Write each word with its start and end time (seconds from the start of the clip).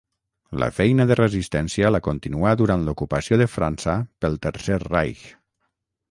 La 0.61 0.67
feina 0.75 1.05
de 1.09 1.17
resistència 1.17 1.91
la 1.95 1.99
continuà 2.07 2.53
durant 2.61 2.85
l'ocupació 2.87 3.39
de 3.41 3.47
França 3.57 3.95
pel 4.25 4.39
Tercer 4.47 4.79
Reich. 4.87 5.29